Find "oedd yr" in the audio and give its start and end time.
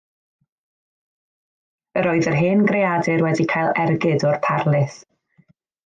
2.13-2.39